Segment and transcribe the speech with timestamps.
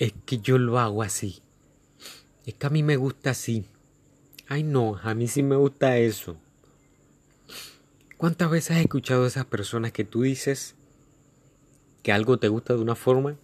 [0.00, 1.42] es que yo lo hago así.
[2.46, 3.66] Es que a mí me gusta así.
[4.48, 6.38] Ay, no, a mí sí me gusta eso.
[8.16, 10.74] ¿Cuántas veces has escuchado a esas personas que tú dices
[12.02, 13.36] que algo te gusta de una forma?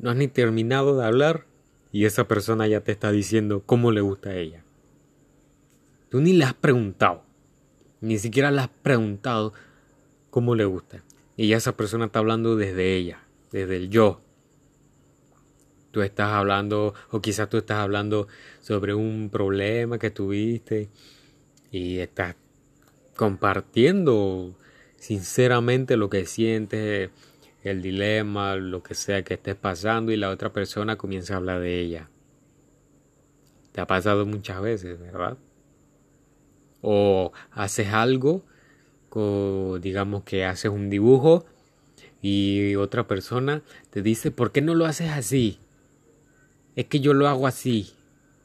[0.00, 1.46] No has ni terminado de hablar
[1.92, 4.64] y esa persona ya te está diciendo cómo le gusta a ella.
[6.08, 7.24] Tú ni le has preguntado.
[8.00, 9.52] Ni siquiera le has preguntado
[10.30, 11.04] cómo le gusta.
[11.36, 13.22] Y ya esa persona está hablando desde ella,
[13.52, 14.23] desde el yo.
[15.94, 18.26] Tú estás hablando, o quizás tú estás hablando
[18.60, 20.88] sobre un problema que tuviste
[21.70, 22.34] y estás
[23.14, 24.56] compartiendo
[24.98, 27.10] sinceramente lo que sientes,
[27.62, 31.60] el dilema, lo que sea que estés pasando y la otra persona comienza a hablar
[31.60, 32.08] de ella.
[33.70, 35.38] Te ha pasado muchas veces, ¿verdad?
[36.82, 38.42] O haces algo,
[39.80, 41.46] digamos que haces un dibujo
[42.20, 45.60] y otra persona te dice, ¿por qué no lo haces así?
[46.76, 47.92] Es que yo lo hago así.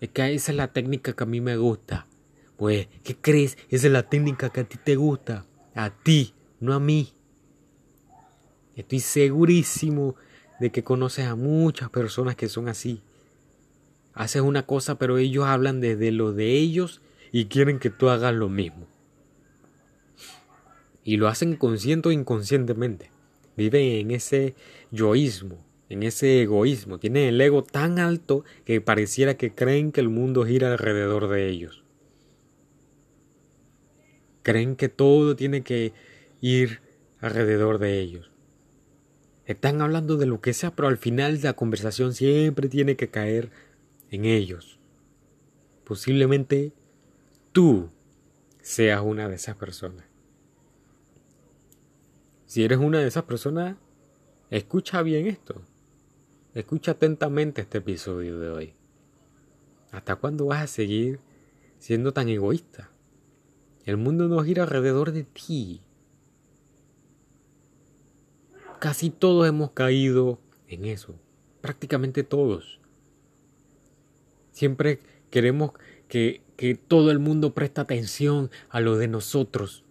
[0.01, 2.07] Es que esa es la técnica que a mí me gusta.
[2.57, 3.57] Pues, ¿qué crees?
[3.69, 5.45] Esa es la técnica que a ti te gusta.
[5.75, 7.13] A ti, no a mí.
[8.75, 10.15] Estoy segurísimo
[10.59, 13.01] de que conoces a muchas personas que son así.
[14.13, 18.33] Haces una cosa, pero ellos hablan desde lo de ellos y quieren que tú hagas
[18.33, 18.87] lo mismo.
[21.03, 23.11] Y lo hacen consciente o inconscientemente.
[23.55, 24.55] Viven en ese
[24.91, 25.57] yoísmo,
[25.89, 26.99] en ese egoísmo.
[26.99, 31.49] Tienen el ego tan alto que pareciera que creen que el mundo gira alrededor de
[31.49, 31.83] ellos.
[34.43, 35.93] Creen que todo tiene que
[36.41, 36.81] ir
[37.19, 38.31] alrededor de ellos.
[39.45, 43.49] Están hablando de lo que sea, pero al final la conversación siempre tiene que caer
[44.11, 44.79] en ellos.
[45.83, 46.71] Posiblemente
[47.51, 47.89] tú
[48.61, 50.05] seas una de esas personas.
[52.45, 53.75] Si eres una de esas personas,
[54.51, 55.63] escucha bien esto.
[56.55, 58.73] Escucha atentamente este episodio de hoy.
[59.91, 61.19] ¿Hasta cuándo vas a seguir
[61.77, 62.89] siendo tan egoísta?
[63.85, 65.81] El mundo no gira alrededor de ti.
[68.79, 71.13] Casi todos hemos caído en eso.
[71.61, 72.79] Prácticamente todos.
[74.51, 75.73] Siempre queremos
[76.07, 79.83] que, que todo el mundo preste atención a lo de nosotros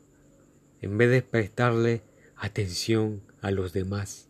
[0.80, 2.02] en vez de prestarle
[2.36, 4.27] atención a los demás.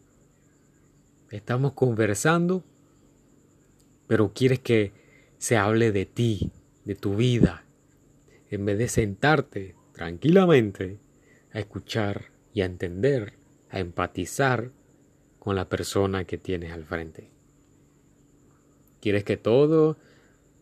[1.31, 2.65] Estamos conversando,
[4.07, 4.93] pero quieres que
[5.37, 6.53] se hable de ti,
[6.87, 7.65] de tu vida,
[8.51, 10.99] en vez de sentarte tranquilamente
[11.53, 13.35] a escuchar y a entender,
[13.69, 14.73] a empatizar
[15.39, 17.31] con la persona que tienes al frente.
[19.01, 19.99] Quieres que todo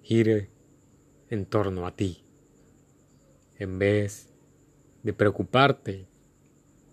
[0.03, 0.51] gire
[1.31, 2.25] en torno a ti,
[3.57, 4.31] en vez
[5.05, 6.09] de preocuparte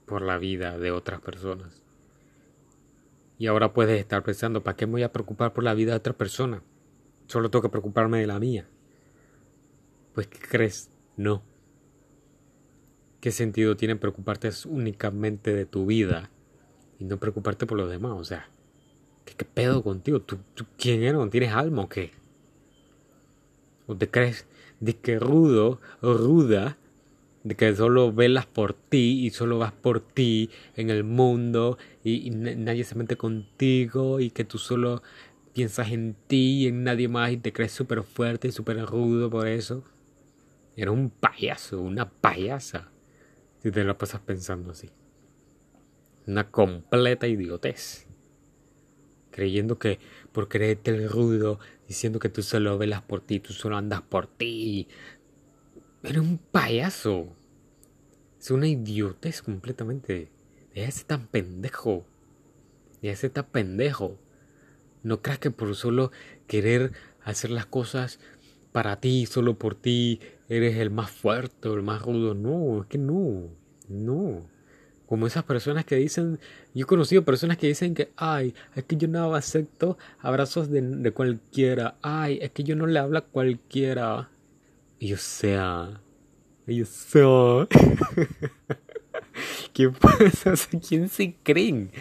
[0.06, 1.83] por la vida de otras personas.
[3.44, 5.98] Y ahora puedes estar pensando, ¿para qué me voy a preocupar por la vida de
[5.98, 6.64] otra persona?
[7.28, 8.70] Solo tengo que preocuparme de la mía.
[10.14, 10.90] Pues, ¿qué crees?
[11.18, 11.44] No.
[13.20, 16.30] ¿Qué sentido tiene preocuparte únicamente de tu vida
[17.00, 18.14] y no preocuparte por los demás?
[18.16, 18.48] O sea,
[19.26, 20.22] ¿qué, pedo contigo?
[20.22, 20.38] ¿Tú,
[20.78, 21.16] quién eres?
[21.16, 22.12] ¿No tienes alma o qué?
[23.88, 24.48] ¿O te crees
[24.80, 26.78] de que rudo o ruda
[27.44, 32.30] de que solo velas por ti y solo vas por ti en el mundo y,
[32.32, 35.04] nadie se mete contigo y que tú solo
[35.54, 39.30] piensas en ti y en nadie más y te crees súper fuerte y súper rudo
[39.30, 39.84] por eso.
[40.76, 42.90] Era un payaso, una payasa,
[43.62, 44.90] si te la pasas pensando así.
[46.26, 48.08] Una completa idiotez.
[49.30, 50.00] Creyendo que
[50.32, 54.28] por creerte el rudo, diciendo que tú solo velas por ti, tú solo andas por
[54.28, 54.88] ti.
[56.04, 57.28] Eres un payaso.
[58.38, 60.30] Es una idiotez completamente.
[60.76, 62.06] Deja de tan pendejo.
[63.32, 64.18] Tan pendejo.
[65.02, 66.12] No creas que por solo
[66.46, 66.92] querer
[67.24, 68.20] hacer las cosas
[68.74, 70.20] para ti, solo por ti,
[70.50, 72.34] eres el más fuerte el más rudo.
[72.34, 73.48] No, es que no,
[73.88, 74.50] no.
[75.06, 76.38] Como esas personas que dicen,
[76.74, 80.82] yo he conocido personas que dicen que, ay, es que yo no acepto abrazos de,
[80.82, 84.33] de cualquiera, ay, es que yo no le hablo a cualquiera.
[85.04, 86.00] Y o sea,
[86.66, 86.82] y
[89.74, 90.54] ¿qué pasa?
[90.88, 91.92] ¿quién se creen?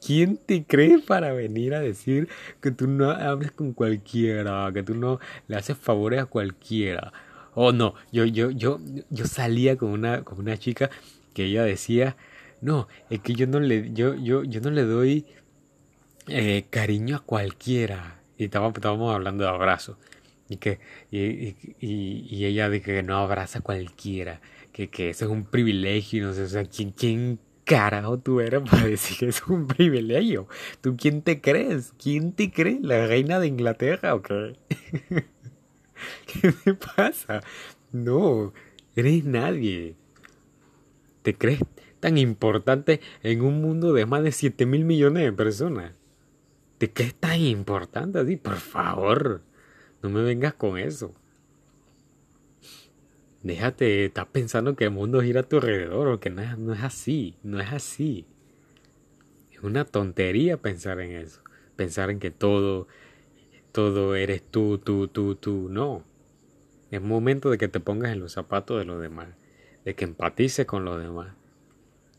[0.00, 2.30] ¿Quién te cree para venir a decir
[2.62, 7.12] que tú no hables con cualquiera, que tú no le haces favores a cualquiera?
[7.54, 8.80] Oh, no, yo, yo, yo,
[9.10, 10.88] yo salía con una, con una chica
[11.34, 12.16] que ella decía,
[12.62, 15.26] no, es que yo no le, yo, yo, yo no le doy
[16.26, 18.22] eh, cariño a cualquiera.
[18.38, 19.98] Y estábamos, estábamos hablando de abrazo.
[20.48, 20.78] Y que,
[21.10, 24.40] y, y, y, ella dice que no abraza a cualquiera,
[24.72, 28.62] que, que eso es un privilegio, no sé, o sea, ¿quién, quién carajo tú eres
[28.62, 30.48] para decir que es un privilegio?
[30.80, 31.92] ¿Tú quién te crees?
[32.02, 32.78] ¿Quién te cree?
[32.80, 34.56] ¿La reina de Inglaterra o qué?
[36.26, 37.42] ¿Qué me pasa?
[37.92, 38.52] No,
[38.94, 39.96] eres nadie.
[41.22, 41.60] ¿Te crees
[42.00, 45.92] tan importante en un mundo de más de 7 mil millones de personas?
[46.78, 48.36] ¿Te crees tan importante así?
[48.36, 49.42] Por favor,
[50.06, 51.12] no me vengas con eso.
[53.42, 56.72] Déjate, estás pensando que el mundo gira a tu alrededor, o que no es, no
[56.72, 58.26] es así, no es así.
[59.52, 61.42] Es una tontería pensar en eso,
[61.76, 62.88] pensar en que todo,
[63.72, 66.02] todo eres tú, tú, tú, tú, no.
[66.90, 69.28] Es momento de que te pongas en los zapatos de los demás,
[69.84, 71.34] de que empatices con los demás.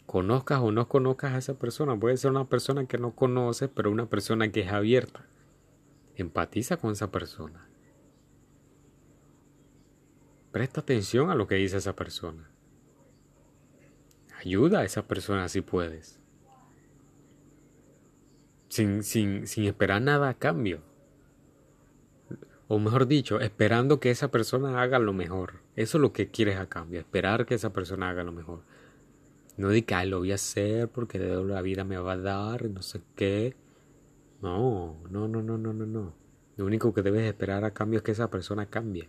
[0.06, 3.92] Conozcas o no conozcas a esa persona, puede ser una persona que no conoces, pero
[3.92, 5.26] una persona que es abierta.
[6.16, 7.67] Empatiza con esa persona.
[10.58, 12.50] Presta atención a lo que dice esa persona.
[14.40, 16.20] Ayuda a esa persona si puedes.
[18.68, 20.82] Sin, sin, sin esperar nada a cambio.
[22.68, 25.60] O mejor dicho, esperando que esa persona haga lo mejor.
[25.76, 28.64] Eso es lo que quieres a cambio, esperar que esa persona haga lo mejor.
[29.58, 32.82] No de que lo voy a hacer porque la vida me va a dar, no
[32.82, 33.56] sé qué.
[34.42, 36.16] No, no, no, no, no, no, no.
[36.56, 39.08] Lo único que debes esperar a cambio es que esa persona cambie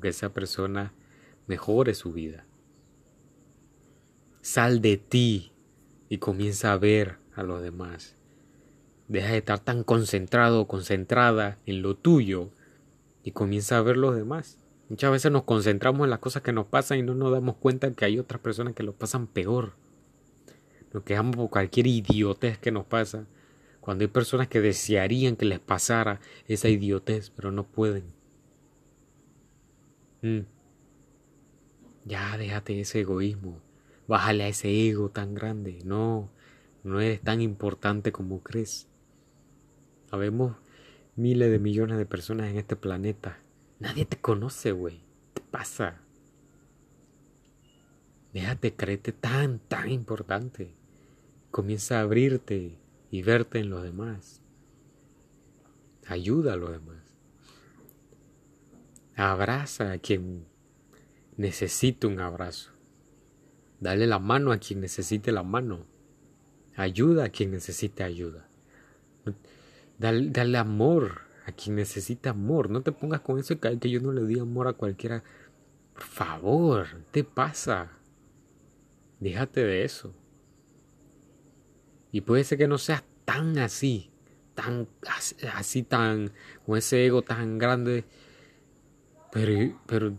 [0.00, 0.92] que esa persona
[1.46, 2.44] mejore su vida.
[4.40, 5.52] Sal de ti
[6.08, 8.16] y comienza a ver a los demás.
[9.08, 12.50] Deja de estar tan concentrado o concentrada en lo tuyo
[13.22, 14.58] y comienza a ver los demás.
[14.88, 17.92] Muchas veces nos concentramos en las cosas que nos pasan y no nos damos cuenta
[17.92, 19.72] que hay otras personas que lo pasan peor.
[20.92, 23.26] Nos quejamos por cualquier idiotez que nos pasa,
[23.80, 28.04] cuando hay personas que desearían que les pasara esa idiotez, pero no pueden.
[30.22, 30.40] Mm.
[32.04, 33.60] Ya déjate ese egoísmo.
[34.08, 35.78] Bájale a ese ego tan grande.
[35.84, 36.30] No,
[36.82, 38.88] no eres tan importante como crees.
[40.10, 40.56] Habemos
[41.16, 43.38] miles de millones de personas en este planeta.
[43.78, 45.00] Nadie te conoce, güey.
[45.34, 46.00] ¿Qué pasa?
[48.32, 50.74] Déjate creerte tan, tan importante.
[51.50, 52.78] Comienza a abrirte
[53.10, 54.42] y verte en los demás.
[56.06, 56.99] Ayuda a los demás.
[59.20, 60.46] Abraza a quien
[61.36, 62.70] necesite un abrazo.
[63.78, 65.84] Dale la mano a quien necesite la mano.
[66.74, 68.48] Ayuda a quien necesite ayuda.
[69.98, 72.70] Dale, amor a quien necesita amor.
[72.70, 75.22] No te pongas con eso que, que yo no le di amor a cualquiera.
[75.92, 77.90] Por favor, ¿qué te pasa?
[79.18, 80.14] Déjate de eso.
[82.10, 84.10] Y puede ser que no seas tan así,
[84.54, 84.88] tan
[85.54, 86.32] así, tan,
[86.64, 88.06] con ese ego tan grande
[89.32, 90.18] pero, pero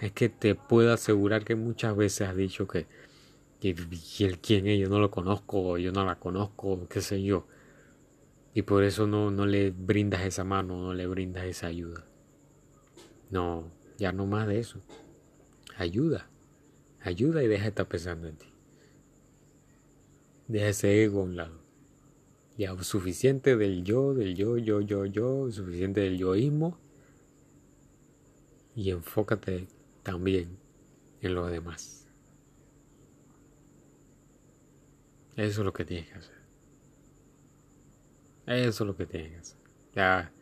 [0.00, 2.86] es que te puedo asegurar que muchas veces has dicho que,
[3.60, 7.46] que, el quién es, yo no lo conozco, yo no la conozco, qué sé yo.
[8.54, 12.04] Y por eso no, no le brindas esa mano, no le brindas esa ayuda.
[13.30, 14.80] No, ya no más de eso.
[15.78, 16.28] Ayuda,
[17.00, 18.46] ayuda y deja de estar pensando en ti.
[20.48, 21.62] Deja ese ego a un lado.
[22.58, 26.76] Ya suficiente del yo, del yo, yo, yo, yo, suficiente del yoísmo
[28.74, 29.68] y enfócate
[30.02, 30.58] también
[31.20, 32.08] en lo demás.
[35.36, 36.42] Eso es lo que tienes que hacer.
[38.46, 39.58] Eso es lo que tienes que hacer.
[39.94, 40.32] Ya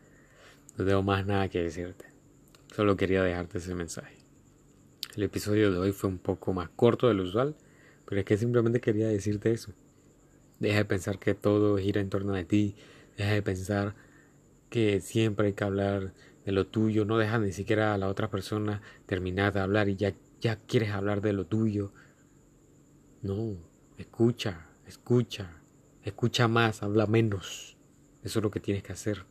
[0.77, 2.07] no tengo más nada que decirte.
[2.75, 4.17] Solo quería dejarte ese mensaje.
[5.17, 7.57] El episodio de hoy fue un poco más corto de lo usual,
[8.05, 9.73] pero es que simplemente quería decirte eso.
[10.61, 12.77] Deja de pensar que todo gira en torno a ti.
[13.17, 13.95] Deja de pensar
[14.69, 16.13] que siempre hay que hablar
[16.45, 19.97] de lo tuyo, no dejas ni siquiera a la otra persona terminar de hablar y
[19.97, 21.93] ya, ya quieres hablar de lo tuyo.
[23.23, 23.57] No,
[23.99, 25.61] escucha, escucha,
[26.03, 27.77] escucha más, habla menos.
[28.23, 29.25] Eso es lo que tienes que hacer.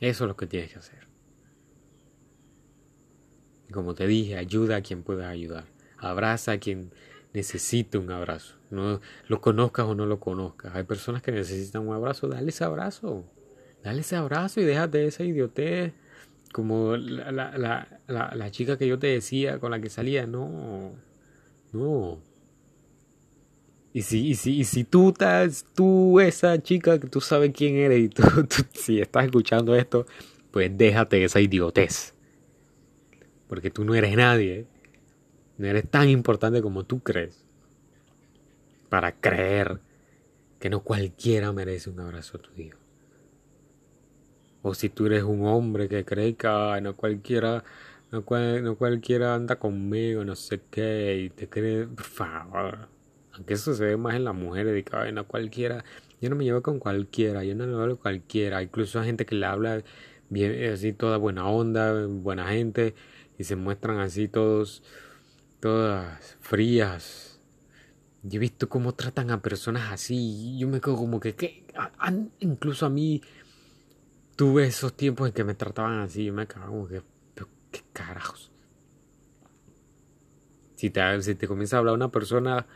[0.00, 1.06] Eso es lo que tienes que hacer.
[3.72, 5.64] como te dije, ayuda a quien pueda ayudar.
[5.98, 6.92] Abraza a quien
[7.32, 8.56] necesite un abrazo.
[8.70, 10.74] No lo conozcas o no lo conozcas.
[10.74, 13.24] Hay personas que necesitan un abrazo, dale ese abrazo.
[13.86, 15.92] Dale ese abrazo y déjate esa idiotez.
[16.50, 20.26] Como la, la, la, la, chica que yo te decía con la que salía.
[20.26, 20.90] No.
[21.72, 22.18] No.
[23.92, 27.76] Y si, y si, y si tú estás, tú, esa chica que tú sabes quién
[27.76, 28.24] eres y tú,
[28.74, 30.04] si estás escuchando esto,
[30.50, 32.12] pues déjate esa idiotez.
[33.46, 34.66] Porque tú no eres nadie.
[35.58, 37.46] No eres tan importante como tú crees.
[38.88, 39.78] Para creer
[40.58, 42.76] que no cualquiera merece un abrazo tuyo.
[44.68, 46.48] O si tú eres un hombre que cree que
[46.82, 47.62] no cualquiera,
[48.10, 52.88] no, cualquiera anda conmigo, no sé qué, y te cree, por favor,
[53.34, 55.84] Aunque eso se ve más en las mujeres, de que no cualquiera,
[56.20, 58.60] yo no me llevo con cualquiera, yo no le hablo con cualquiera.
[58.60, 59.84] Incluso hay gente que le habla
[60.30, 62.96] bien, así toda buena onda, buena gente,
[63.38, 64.82] y se muestran así todos,
[65.60, 67.40] todas frías.
[68.24, 71.64] Yo he visto cómo tratan a personas así, yo me quedo como que,
[72.40, 73.22] incluso a mí
[74.36, 77.02] tuve esos tiempos en que me trataban así, yo me quedaba como que,
[77.72, 78.52] ¿qué carajos?
[80.76, 82.66] Si te, si te comienza a hablar una persona,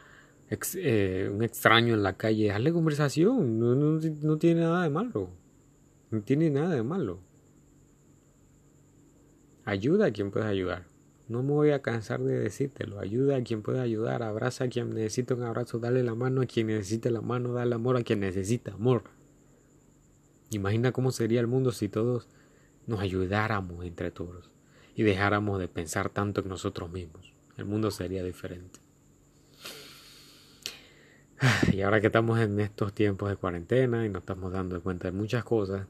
[0.76, 5.30] eh, un extraño en la calle, hazle conversación, no, no, tiene nada de malo.
[6.10, 7.20] No tiene nada de malo.
[9.64, 10.86] Ayuda a quien pueda ayudar.
[11.28, 12.98] No me voy a cansar de decírtelo.
[12.98, 14.24] Ayuda a quien pueda ayudar.
[14.24, 15.78] Abraza a quien necesita un abrazo.
[15.78, 17.52] Dale la mano a quien necesita la mano.
[17.52, 19.04] Dale amor a quien necesita amor.
[20.50, 22.28] Imagina cómo sería el mundo si todos
[22.86, 24.50] nos ayudáramos entre todos
[24.96, 27.32] y dejáramos de pensar tanto en nosotros mismos.
[27.56, 28.80] El mundo sería diferente.
[31.72, 35.16] Y ahora que estamos en estos tiempos de cuarentena y nos estamos dando cuenta de
[35.16, 35.86] muchas cosas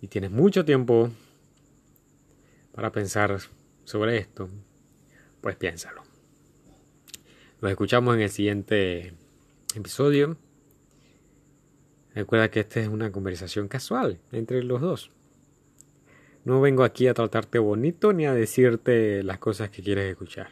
[0.00, 1.10] y tienes mucho tiempo
[2.72, 3.38] para pensar
[3.84, 4.48] sobre esto,
[5.40, 6.02] pues piénsalo.
[7.60, 9.14] Nos escuchamos en el siguiente
[9.74, 10.36] episodio.
[12.14, 15.10] Recuerda que esta es una conversación casual entre los dos.
[16.44, 20.50] No vengo aquí a tratarte bonito ni a decirte las cosas que quieres escuchar.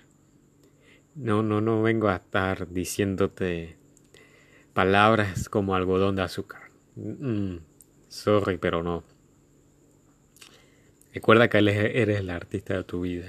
[1.15, 3.77] No, no, no vengo a estar diciéndote
[4.73, 6.71] palabras como algodón de azúcar.
[8.09, 9.05] Sorry, pero no.
[11.13, 13.27] Recuerda que eres el artista de tu vida.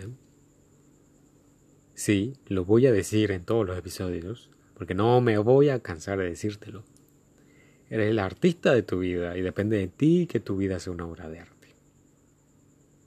[1.94, 6.18] Sí, lo voy a decir en todos los episodios, porque no me voy a cansar
[6.18, 6.84] de decírtelo.
[7.94, 11.06] Eres el artista de tu vida y depende de ti que tu vida sea una
[11.06, 11.76] obra de arte.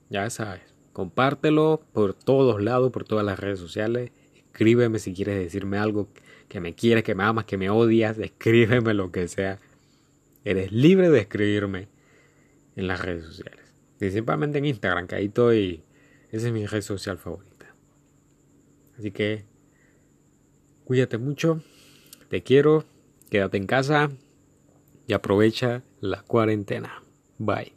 [0.09, 0.61] Ya sabes,
[0.93, 4.11] compártelo por todos lados, por todas las redes sociales.
[4.33, 6.07] Escríbeme si quieres decirme algo
[6.47, 8.17] que me quieres, que me amas, que me odias.
[8.17, 9.59] Escríbeme lo que sea.
[10.45, 11.89] Eres libre de escribirme
[12.77, 13.59] en las redes sociales.
[13.97, 15.83] Principalmente en Instagram, que ahí estoy.
[16.31, 17.75] Esa es mi red social favorita.
[18.97, 19.43] Así que
[20.85, 21.61] cuídate mucho.
[22.29, 22.85] Te quiero.
[23.29, 24.11] Quédate en casa
[25.07, 27.01] y aprovecha la cuarentena.
[27.39, 27.76] Bye.